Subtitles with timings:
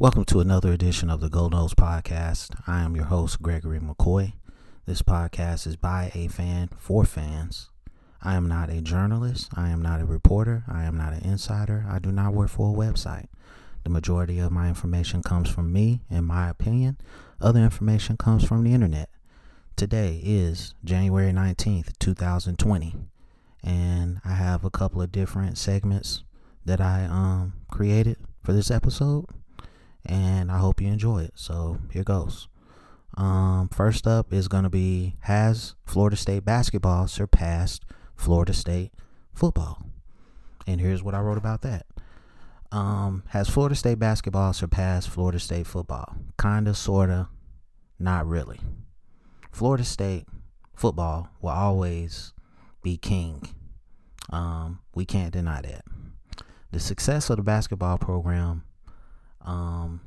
[0.00, 2.54] Welcome to another edition of the Gold Nose Podcast.
[2.68, 4.34] I am your host, Gregory McCoy.
[4.86, 7.68] This podcast is by a fan for fans.
[8.22, 9.50] I am not a journalist.
[9.56, 10.62] I am not a reporter.
[10.68, 11.84] I am not an insider.
[11.90, 13.26] I do not work for a website.
[13.82, 16.96] The majority of my information comes from me, in my opinion.
[17.40, 19.10] Other information comes from the internet.
[19.74, 22.94] Today is January 19th, 2020,
[23.64, 26.22] and I have a couple of different segments
[26.64, 29.26] that I um, created for this episode,
[30.08, 31.32] and I hope you enjoy it.
[31.34, 32.48] So here goes.
[33.16, 37.84] Um, first up is going to be Has Florida State basketball surpassed
[38.16, 38.92] Florida State
[39.34, 39.86] football?
[40.66, 41.86] And here's what I wrote about that.
[42.70, 46.16] Um, has Florida State basketball surpassed Florida State football?
[46.40, 47.28] Kinda, sorta,
[47.98, 48.60] not really.
[49.50, 50.26] Florida State
[50.76, 52.32] football will always
[52.82, 53.42] be king.
[54.30, 55.84] Um, we can't deny that.
[56.70, 58.64] The success of the basketball program,
[59.48, 60.02] um,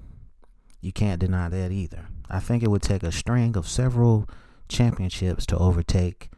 [0.82, 2.08] you can't deny that either.
[2.30, 4.30] I think it would take a string of several
[4.70, 6.30] championships to overtake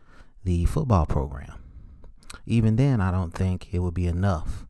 [0.44, 1.62] the football program.
[2.46, 4.66] Even then, I don't think it would be enough.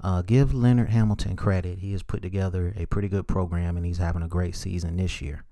[0.00, 1.78] Uh, give Leonard Hamilton credit.
[1.78, 5.22] He has put together a pretty good program and he's having a great season this
[5.22, 5.44] year.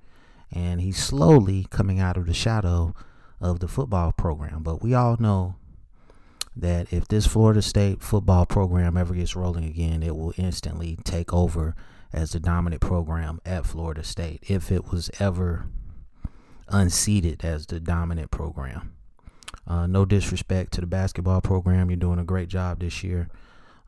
[0.52, 2.94] And he's slowly coming out of the shadow
[3.40, 4.62] of the football program.
[4.62, 5.56] But we all know
[6.56, 11.33] that if this Florida State football program ever gets rolling again, it will instantly take
[11.33, 11.74] over
[12.12, 15.66] as the dominant program at Florida State if it was ever
[16.68, 18.94] unseated as the dominant program.
[19.66, 23.28] Uh, no disrespect to the basketball program, you're doing a great job this year.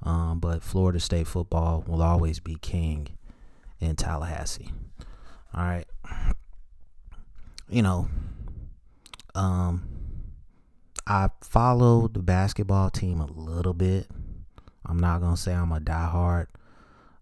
[0.03, 3.09] Um, but Florida State football will always be king
[3.81, 4.71] in Tallahassee.
[5.55, 5.87] All right.
[7.69, 8.09] You know,
[9.35, 9.89] um,
[11.07, 14.09] I follow the basketball team a little bit.
[14.87, 16.47] I'm not gonna say I'm a diehard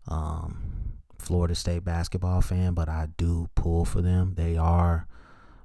[0.09, 0.76] um,
[1.19, 4.35] Florida State basketball fan, but I do pull for them.
[4.37, 5.07] They are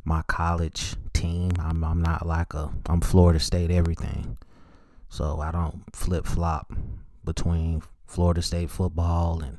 [0.03, 1.52] my college team.
[1.59, 4.37] I'm I'm not like a I'm Florida State everything.
[5.09, 6.73] So I don't flip flop
[7.23, 9.58] between Florida State football and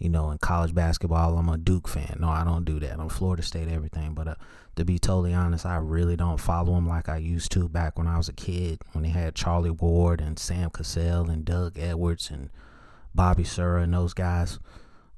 [0.00, 2.16] you know, in college basketball, I'm a Duke fan.
[2.20, 2.98] No, I don't do that.
[2.98, 4.14] I'm Florida State everything.
[4.14, 4.34] But uh,
[4.76, 8.06] to be totally honest, I really don't follow them like I used to back when
[8.06, 12.30] I was a kid, when they had Charlie Ward and Sam Cassell and Doug Edwards
[12.30, 12.48] and
[13.14, 14.58] Bobby Sura and those guys.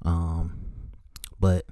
[0.03, 0.65] Um,
[1.39, 1.65] but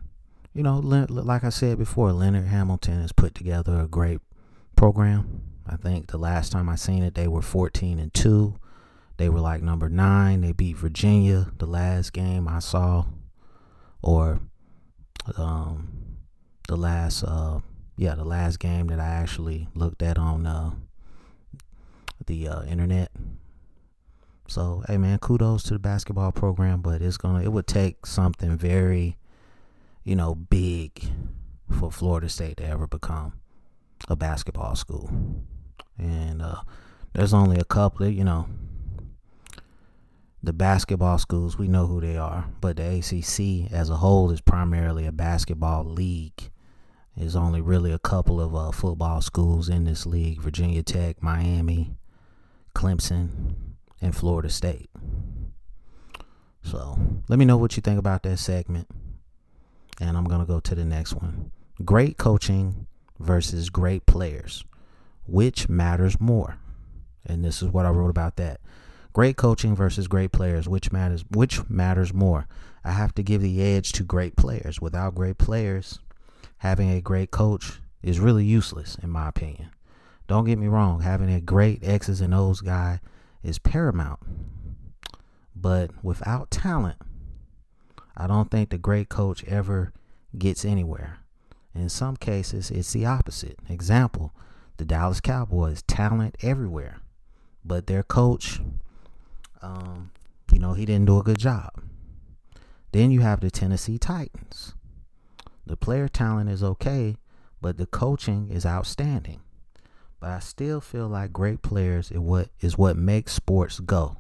[0.54, 4.20] you know, like I said before, Leonard Hamilton has put together a great
[4.76, 5.44] program.
[5.66, 8.56] I think the last time I seen it, they were 14 and two.
[9.18, 10.42] They were like number nine.
[10.42, 13.06] They beat Virginia the last game I saw,
[14.02, 14.42] or
[15.38, 16.18] um,
[16.68, 17.60] the last uh,
[17.96, 20.72] yeah, the last game that I actually looked at on uh,
[22.26, 23.12] the uh, internet.
[24.52, 28.58] So hey man, kudos to the basketball program, but it's gonna it would take something
[28.58, 29.18] very
[30.04, 31.12] you know, big
[31.70, 33.34] for Florida State to ever become
[34.08, 35.10] a basketball school.
[35.98, 36.62] And uh,
[37.14, 38.48] there's only a couple of, you know,
[40.44, 44.42] the basketball schools, we know who they are, but the ACC as a whole is
[44.42, 46.50] primarily a basketball league.
[47.16, 51.96] There's only really a couple of uh, football schools in this league Virginia Tech, Miami,
[52.74, 53.71] Clemson,
[54.02, 54.90] and Florida State.
[56.64, 56.98] So
[57.28, 58.88] let me know what you think about that segment.
[60.00, 61.52] And I'm going to go to the next one.
[61.84, 62.88] Great coaching
[63.20, 64.64] versus great players.
[65.28, 66.58] Which matters more?
[67.26, 68.60] And this is what I wrote about that.
[69.14, 70.68] Great coaching versus great players.
[70.68, 72.48] Which matters which matters more?
[72.84, 74.82] I have to give the edge to great players.
[74.82, 76.00] Without great players,
[76.60, 79.70] having a great coach is really useless in my opinion.
[80.28, 83.02] Don't get me wrong, having a great X's and O's guy
[83.44, 84.20] is paramount.
[85.56, 86.98] But without talent,
[88.16, 89.94] I don't think the great coach ever
[90.38, 91.20] gets anywhere.
[91.74, 93.60] In some cases, it's the opposite.
[93.70, 94.34] Example,
[94.78, 97.02] the Dallas Cowboys, talent everywhere,
[97.64, 98.60] but their coach,
[99.62, 100.12] um,
[100.52, 101.72] you know, he didn't do a good job.
[102.92, 104.74] Then you have the Tennessee Titans.
[105.66, 107.16] The player talent is okay,
[107.62, 109.42] but the coaching is outstanding.
[110.22, 114.18] But I still feel like great players is what is what makes sports go.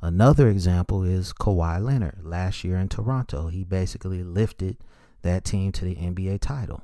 [0.00, 2.20] Another example is Kawhi Leonard.
[2.22, 4.76] Last year in Toronto, he basically lifted
[5.22, 6.82] that team to the NBA title.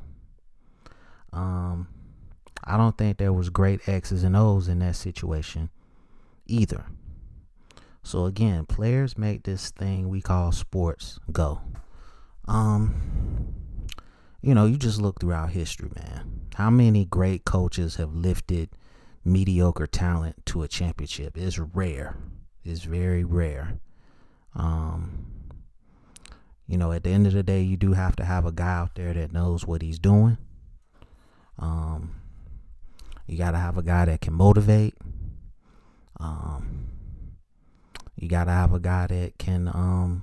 [1.33, 1.89] Um,
[2.65, 5.71] I don't think there was great X's and O's in that situation
[6.47, 6.87] either.
[8.03, 11.61] So again, players make this thing we call sports go.
[12.49, 13.55] Um,
[14.43, 16.40] you know, you just look throughout history, man.
[16.55, 18.71] How many great coaches have lifted
[19.25, 21.37] mediocre talent to a championship?
[21.37, 22.17] It's rare
[22.65, 23.81] is very rare.
[24.55, 25.27] Um,
[26.67, 28.79] you know, at the end of the day, you do have to have a guy
[28.79, 30.39] out there that knows what he's doing.
[31.59, 32.15] Um,
[33.27, 34.95] you got to have a guy that can motivate.
[36.19, 36.89] Um,
[38.17, 40.23] you got to have a guy that can, um,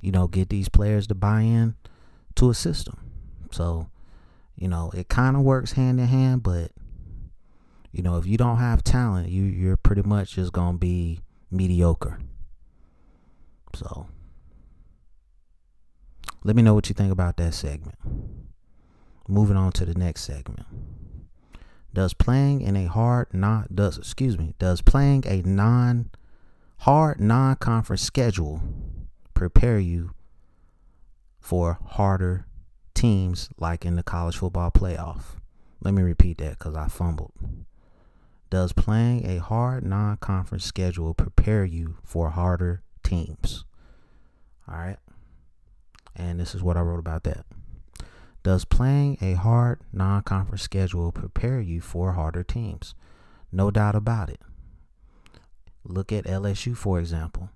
[0.00, 1.74] you know, get these players to buy in
[2.36, 2.98] to a system.
[3.50, 3.88] So,
[4.56, 6.72] you know, it kind of works hand in hand, but
[7.92, 11.20] you know, if you don't have talent, you you're pretty much just gonna be
[11.50, 12.18] mediocre.
[13.74, 14.06] So,
[16.44, 17.96] let me know what you think about that segment.
[19.28, 20.66] Moving on to the next segment.
[21.92, 26.10] Does playing in a hard not does excuse me does playing a non
[26.80, 28.60] hard non conference schedule
[29.34, 30.12] prepare you
[31.40, 32.46] for harder
[33.06, 35.38] teams like in the college football playoff?
[35.80, 37.30] Let me repeat that because I fumbled.
[38.50, 43.64] Does playing a hard non conference schedule prepare you for harder teams?
[44.68, 44.96] All right.
[46.16, 47.46] And this is what I wrote about that.
[48.42, 52.96] Does playing a hard non conference schedule prepare you for harder teams?
[53.52, 54.40] No doubt about it.
[55.84, 57.50] Look at LSU, for example,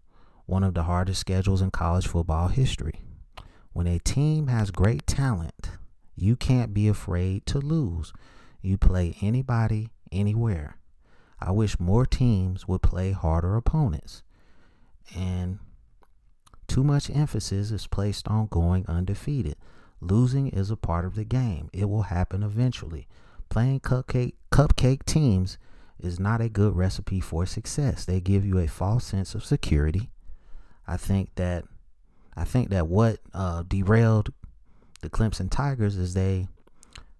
[0.46, 3.00] one of the hardest schedules in college football history.
[3.72, 5.70] When a team has great talent,
[6.16, 8.12] you can't be afraid to lose.
[8.60, 10.76] You play anybody, anywhere.
[11.38, 14.22] I wish more teams would play harder opponents.
[15.16, 15.58] And
[16.68, 19.56] too much emphasis is placed on going undefeated.
[20.00, 21.70] Losing is a part of the game.
[21.72, 23.06] It will happen eventually.
[23.48, 25.58] Playing cupcake cupcake teams
[25.98, 28.04] is not a good recipe for success.
[28.04, 30.10] They give you a false sense of security.
[30.86, 31.64] I think that
[32.36, 34.32] I think that what uh, derailed
[35.00, 36.48] the Clemson Tigers is they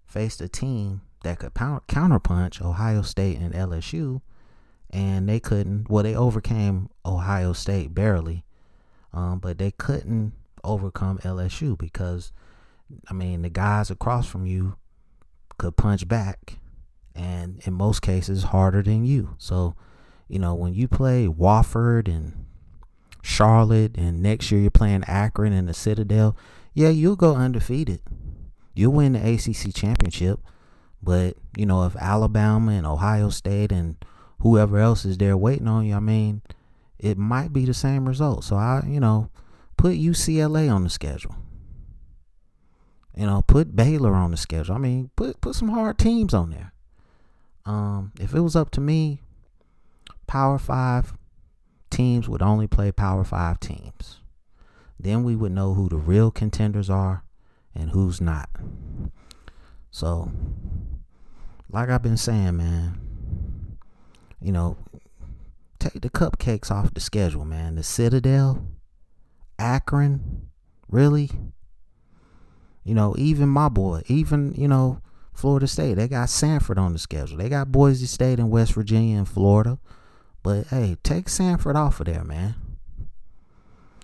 [0.05, 4.21] faced a team that could pound, counterpunch Ohio State and LSU,
[4.89, 5.89] and they couldn't.
[5.89, 8.43] Well, they overcame Ohio State barely,
[9.13, 12.31] um, but they couldn't overcome LSU because,
[13.09, 14.75] I mean, the guys across from you
[15.57, 16.59] could punch back,
[17.15, 19.35] and in most cases, harder than you.
[19.37, 19.75] So,
[20.27, 22.45] you know, when you play Wofford and
[23.21, 26.35] Charlotte, and next year you're playing Akron and the Citadel,
[26.73, 28.01] yeah, you'll go undefeated.
[28.73, 30.39] You'll win the ACC championship.
[31.03, 33.95] But, you know, if Alabama and Ohio State and
[34.39, 36.41] whoever else is there waiting on you, I mean,
[36.99, 38.43] it might be the same result.
[38.43, 39.29] So I, you know,
[39.77, 41.35] put UCLA on the schedule.
[43.15, 44.75] You know, put Baylor on the schedule.
[44.75, 46.73] I mean, put put some hard teams on there.
[47.65, 49.21] Um, if it was up to me,
[50.27, 51.13] Power Five
[51.91, 54.21] teams would only play Power Five teams.
[54.99, 57.23] Then we would know who the real contenders are
[57.75, 58.49] and who's not.
[59.91, 60.31] So,
[61.69, 63.77] like I've been saying, man,
[64.41, 64.77] you know,
[65.79, 67.75] take the cupcakes off the schedule, man.
[67.75, 68.65] The Citadel,
[69.59, 70.49] Akron,
[70.89, 71.29] really?
[72.83, 75.01] You know, even my boy, even, you know,
[75.33, 77.37] Florida State, they got Samford on the schedule.
[77.37, 79.79] They got Boise State in West Virginia and Florida.
[80.43, 82.55] But hey, take Samford off of there, man.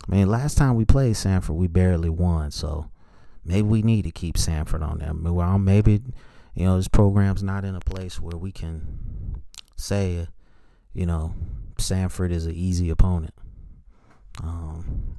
[0.07, 2.51] I mean, last time we played Samford, we barely won.
[2.51, 2.89] So
[3.43, 5.13] maybe we need to keep Samford on there.
[5.13, 6.01] Well, maybe,
[6.53, 9.41] you know, this program's not in a place where we can
[9.75, 10.27] say,
[10.93, 11.33] you know,
[11.77, 13.33] Samford is an easy opponent.
[14.43, 15.17] Um,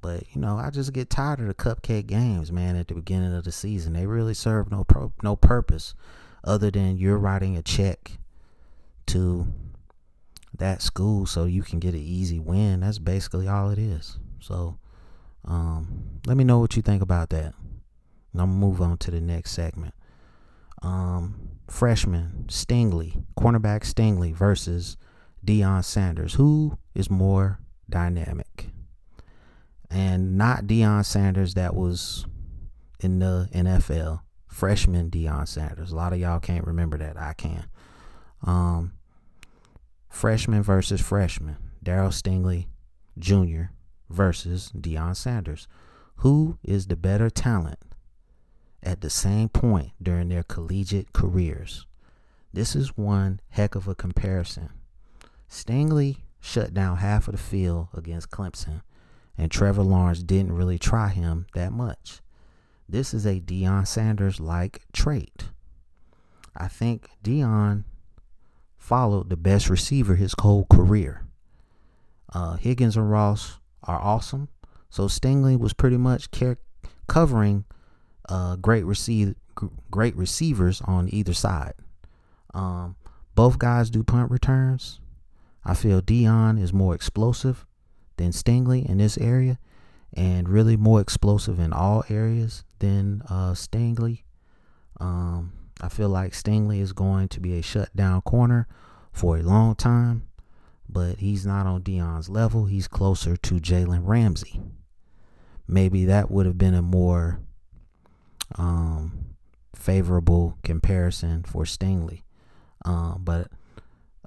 [0.00, 2.76] but you know, I just get tired of the cupcake games, man.
[2.76, 5.94] At the beginning of the season, they really serve no pro- no purpose
[6.44, 8.18] other than you're writing a check
[9.06, 9.48] to
[10.58, 12.80] that school so you can get an easy win.
[12.80, 14.18] That's basically all it is.
[14.40, 14.78] So,
[15.44, 17.54] um, let me know what you think about that.
[18.32, 19.94] And I'm gonna move on to the next segment.
[20.82, 24.96] Um, freshman Stingley, cornerback Stingley versus
[25.44, 26.34] Deion Sanders.
[26.34, 28.70] Who is more dynamic?
[29.90, 32.26] And not Deion Sanders that was
[33.00, 34.20] in the NFL.
[34.48, 35.92] Freshman Deion Sanders.
[35.92, 37.18] A lot of y'all can't remember that.
[37.18, 37.66] I can.
[38.42, 38.92] Um,
[40.08, 41.56] freshman versus freshman.
[41.84, 42.66] Darryl Stingley
[43.18, 43.70] Jr.
[44.10, 45.68] versus Deion Sanders.
[46.16, 47.78] Who is the better talent
[48.82, 51.86] at the same point during their collegiate careers?
[52.52, 54.70] This is one heck of a comparison.
[55.48, 58.82] Stingley shut down half of the field against Clemson,
[59.36, 62.20] and Trevor Lawrence didn't really try him that much.
[62.88, 65.50] This is a Deion Sanders like trait.
[66.56, 67.84] I think Deion
[68.78, 71.22] followed the best receiver his whole career.
[72.32, 74.48] Uh, Higgins and Ross are awesome,
[74.90, 76.58] so Stingley was pretty much care-
[77.06, 77.64] covering
[78.28, 79.34] uh, great receive
[79.90, 81.74] great receivers on either side.
[82.52, 82.96] Um,
[83.34, 85.00] both guys do punt returns.
[85.64, 87.64] I feel Deion is more explosive
[88.16, 89.58] than Stingley in this area.
[90.12, 94.22] and really more explosive in all areas than uh, Stingley.
[94.98, 98.66] Um, I feel like Stingley is going to be a shutdown corner
[99.12, 100.26] for a long time,
[100.88, 102.66] but he's not on Deion's level.
[102.66, 104.60] He's closer to Jalen Ramsey.
[105.68, 107.40] Maybe that would have been a more
[108.56, 109.34] um,
[109.74, 112.22] favorable comparison for Stingley.
[112.84, 113.48] Um, but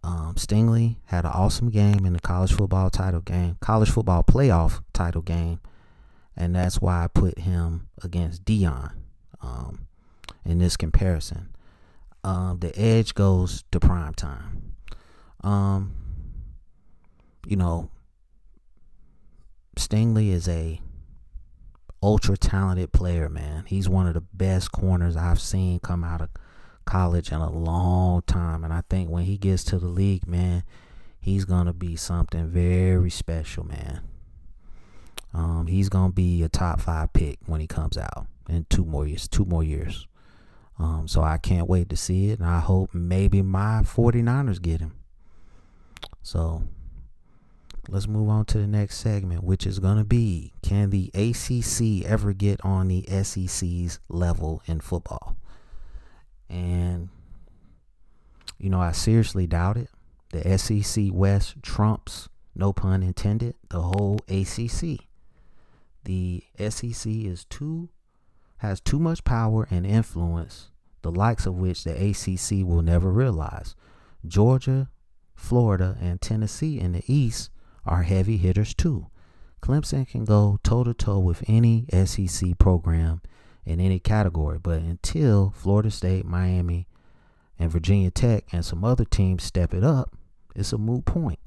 [0.04, 4.82] um, Stingley had an awesome game in the college football title game, college football playoff
[4.94, 5.60] title game,
[6.36, 8.92] and that's why I put him against Deion.
[9.42, 9.88] um,
[10.50, 11.50] in this comparison.
[12.24, 14.74] Um, the edge goes to prime time.
[15.42, 15.96] Um,
[17.46, 17.90] you know,
[19.78, 20.82] Stingley is a
[22.02, 23.64] ultra talented player, man.
[23.68, 26.30] He's one of the best corners I've seen come out of
[26.86, 28.64] college in a long time.
[28.64, 30.64] And I think when he gets to the league, man,
[31.20, 34.02] he's gonna be something very special, man.
[35.34, 39.06] Um, he's gonna be a top five pick when he comes out in two more
[39.06, 39.28] years.
[39.28, 40.08] Two more years.
[40.80, 44.80] Um, so I can't wait to see it, and I hope maybe my 49ers get
[44.80, 44.96] him.
[46.22, 46.64] So
[47.90, 52.10] let's move on to the next segment, which is going to be Can the ACC
[52.10, 55.36] ever get on the SEC's level in football?
[56.50, 57.10] And,
[58.58, 59.90] you know, I seriously doubt it.
[60.32, 65.06] The SEC West trumps, no pun intended, the whole ACC.
[66.06, 67.90] The SEC is too
[68.60, 70.70] has too much power and influence,
[71.02, 73.76] the likes of which the ACC will never realize.
[74.26, 74.90] Georgia,
[75.34, 77.50] Florida, and Tennessee in the East
[77.86, 79.08] are heavy hitters too.
[79.62, 83.22] Clemson can go toe to toe with any SEC program
[83.66, 86.88] in any category, but until Florida State, Miami,
[87.58, 90.16] and Virginia Tech and some other teams step it up,
[90.56, 91.40] it's a moot point.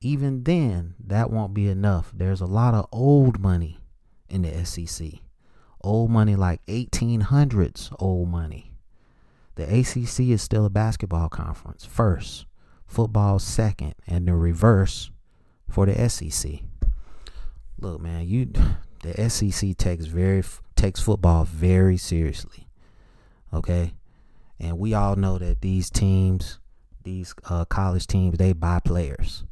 [0.00, 2.12] Even then, that won't be enough.
[2.12, 3.78] There's a lot of old money
[4.28, 5.20] in the SEC.
[5.84, 8.72] Old money like 1800s old money.
[9.56, 12.46] The ACC is still a basketball conference, first
[12.86, 15.10] football second, and the reverse
[15.68, 16.60] for the SEC.
[17.78, 18.52] Look, man, you
[19.02, 20.42] the SEC takes very
[20.76, 22.68] takes football very seriously.
[23.52, 23.92] Okay?
[24.58, 26.58] And we all know that these teams,
[27.02, 29.44] these uh, college teams, they buy players.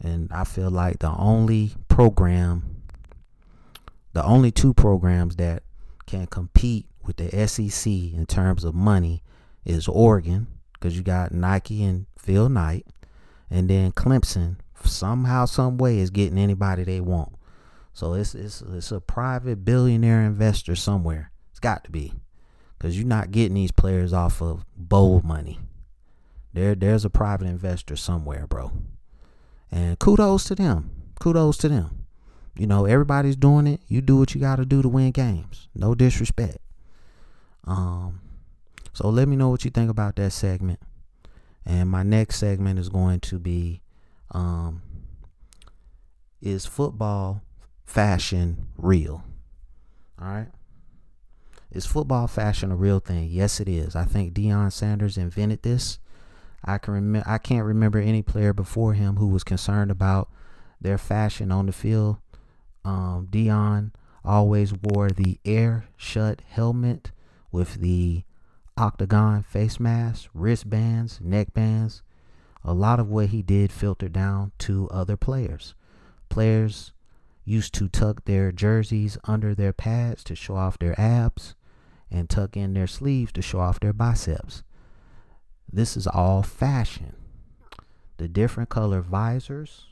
[0.00, 2.69] And I feel like the only program,
[4.12, 5.62] the only two programs that
[6.06, 9.22] can compete with the SEC in terms of money
[9.64, 12.86] is Oregon, because you got Nike and Phil Knight,
[13.50, 17.34] and then Clemson somehow, some way is getting anybody they want.
[17.92, 21.32] So it's it's it's a private billionaire investor somewhere.
[21.50, 22.14] It's got to be,
[22.78, 25.58] because you're not getting these players off of bowl money.
[26.52, 28.72] There there's a private investor somewhere, bro.
[29.70, 30.90] And kudos to them.
[31.20, 31.99] Kudos to them.
[32.56, 33.80] You know, everybody's doing it.
[33.88, 35.68] You do what you got to do to win games.
[35.74, 36.58] No disrespect.
[37.64, 38.20] Um,
[38.92, 40.80] so let me know what you think about that segment.
[41.64, 43.82] And my next segment is going to be
[44.32, 44.82] um,
[46.40, 47.42] Is football
[47.84, 49.24] fashion real?
[50.20, 50.48] All right.
[51.70, 53.28] Is football fashion a real thing?
[53.30, 53.94] Yes, it is.
[53.94, 55.98] I think Deion Sanders invented this.
[56.64, 57.28] I can remember.
[57.28, 60.28] I can't remember any player before him who was concerned about
[60.80, 62.18] their fashion on the field.
[62.84, 63.92] Um, Deion
[64.24, 67.10] always wore the air shut helmet
[67.52, 68.24] with the
[68.76, 72.02] octagon face mask, wristbands, neck bands.
[72.64, 75.74] A lot of what he did filtered down to other players.
[76.28, 76.92] Players
[77.44, 81.54] used to tuck their jerseys under their pads to show off their abs
[82.10, 84.62] and tuck in their sleeves to show off their biceps.
[85.72, 87.14] This is all fashion.
[88.18, 89.86] The different color visors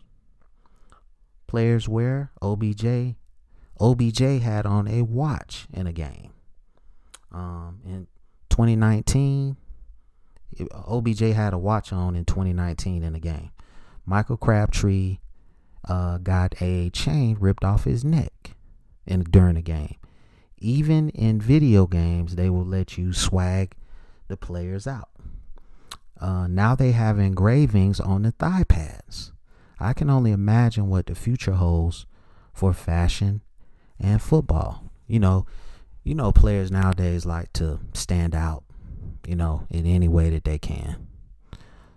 [1.48, 3.16] players wear, OBJ
[3.80, 6.32] OBJ had on a watch in a game.
[7.32, 8.06] Um, in
[8.50, 9.56] 2019,
[10.72, 13.50] OBJ had a watch on in 2019 in the game.
[14.04, 15.18] Michael Crabtree
[15.88, 18.54] uh, got a chain ripped off his neck
[19.06, 19.96] in during the game.
[20.58, 23.74] Even in video games, they will let you swag
[24.26, 25.10] the players out.
[26.20, 29.32] Uh, now they have engravings on the thigh pads.
[29.80, 32.06] I can only imagine what the future holds
[32.52, 33.42] for fashion
[34.00, 34.90] and football.
[35.06, 35.46] You know,
[36.04, 38.64] you know players nowadays like to stand out,
[39.26, 41.06] you know, in any way that they can.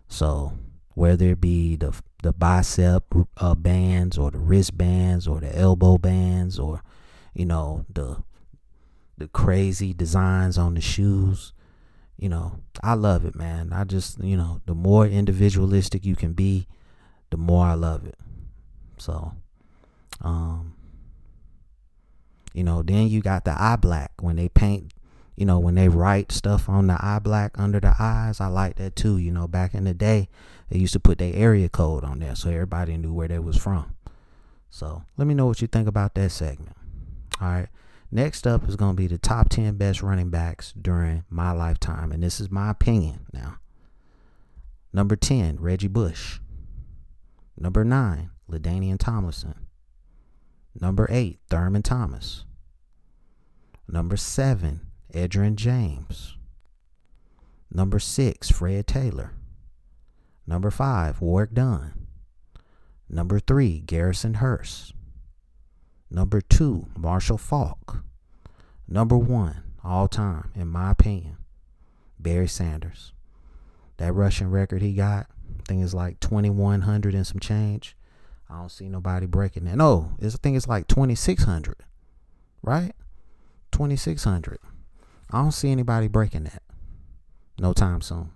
[0.07, 0.53] So,
[0.93, 3.03] whether it be the the bicep
[3.37, 6.83] uh, bands or the wrist bands or the elbow bands or
[7.33, 8.23] you know the
[9.17, 11.53] the crazy designs on the shoes
[12.17, 16.33] you know i love it man i just you know the more individualistic you can
[16.33, 16.67] be
[17.31, 18.17] the more i love it
[18.97, 19.33] so
[20.21, 20.73] um
[22.53, 24.93] You know, then you got the eye black when they paint,
[25.37, 28.41] you know, when they write stuff on the eye black under the eyes.
[28.41, 29.17] I like that too.
[29.17, 30.27] You know, back in the day,
[30.69, 33.57] they used to put their area code on there so everybody knew where they was
[33.57, 33.95] from.
[34.69, 36.75] So let me know what you think about that segment.
[37.39, 37.69] All right.
[38.11, 42.11] Next up is going to be the top 10 best running backs during my lifetime.
[42.11, 43.59] And this is my opinion now.
[44.91, 46.39] Number 10, Reggie Bush.
[47.57, 49.55] Number 9, LaDainian Tomlinson.
[50.79, 52.45] Number 8, Thurman Thomas.
[53.87, 54.81] Number 7,
[55.13, 56.37] Edgerrin James.
[57.69, 59.33] Number 6, Fred Taylor.
[60.47, 62.07] Number 5, Warrick Dunn.
[63.09, 64.93] Number 3, Garrison Hearst.
[66.09, 68.03] Number 2, Marshall Faulk.
[68.87, 71.37] Number 1, all time, in my opinion,
[72.19, 73.13] Barry Sanders.
[73.97, 75.27] That rushing record he got,
[75.61, 77.95] I think it's like 2,100 and some change.
[78.49, 79.77] I don't see nobody breaking that.
[79.77, 81.75] No, I think it's like 2,600,
[82.63, 82.93] right?
[83.71, 84.59] 2,600.
[85.29, 86.63] I don't see anybody breaking that
[87.59, 88.31] no time soon.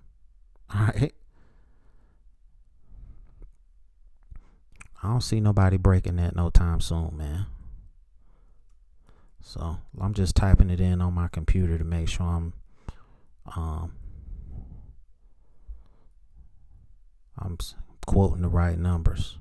[0.74, 1.12] All right.
[5.02, 7.46] I don't see nobody breaking that no time soon, man.
[9.42, 12.52] So I'm just typing it in on my computer to make sure I'm
[13.54, 13.92] um,
[17.38, 17.58] I'm
[18.06, 19.38] quoting the right numbers.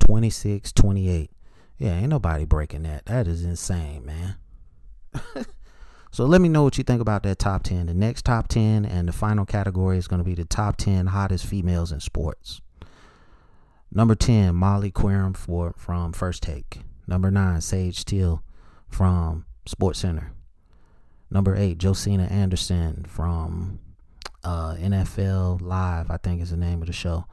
[0.00, 1.30] 26, 28.
[1.78, 3.06] Yeah, ain't nobody breaking that.
[3.06, 4.36] That is insane, man.
[6.12, 7.86] so let me know what you think about that top 10.
[7.86, 11.06] The next top 10 and the final category is going to be the top 10
[11.06, 12.60] hottest females in sports.
[13.90, 16.80] Number 10, Molly Qerim for, from First Take.
[17.06, 18.42] Number 9, Sage Steele
[18.88, 20.32] from Sports Center.
[21.30, 23.78] Number 8, Josina Anderson from
[24.44, 27.26] uh, NFL Live, I think is the name of the show.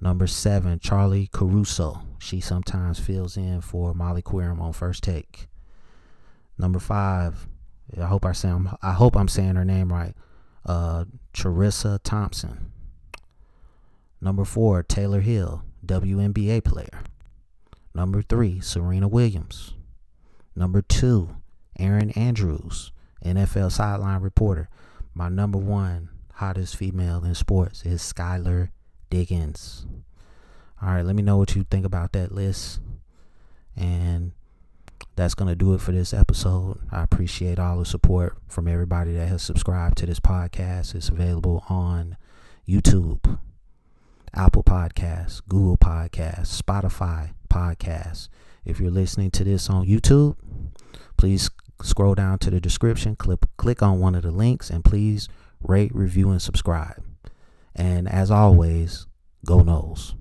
[0.00, 2.02] Number seven, Charlie Caruso.
[2.18, 5.48] She sometimes fills in for Molly Qerim on First Take.
[6.58, 7.46] Number five,
[7.96, 8.52] I hope I say
[8.82, 10.14] I hope I'm saying her name right.
[10.64, 12.72] Uh, Charissa Thompson.
[14.20, 17.02] Number four, Tayler Hill, WNBA player.
[17.94, 19.74] Number three, Serena Williams.
[20.54, 21.36] Number two,
[21.78, 22.92] Erin Andrews,
[23.24, 24.68] NFL sideline reporter.
[25.14, 28.68] My number one hottest female in sports is Skylar
[29.08, 29.86] Diggins.
[30.82, 32.80] All right, let me know what you think about that list.
[33.74, 34.32] And
[35.16, 36.78] that's going to do it for this episode.
[36.92, 40.94] I appreciate all the support from everybody that has subscribed to this podcast.
[40.94, 42.18] It's available on
[42.68, 43.38] YouTube,
[44.34, 48.28] Apple Podcasts, Google Podcasts, Spotify Podcasts.
[48.66, 50.36] If you're listening to this on YouTube,
[51.16, 51.48] please
[51.82, 55.28] scroll down to the description, click click on one of the links and please
[55.68, 57.04] rate, review, and subscribe.
[57.74, 59.06] And as always,
[59.44, 60.14] go Noles.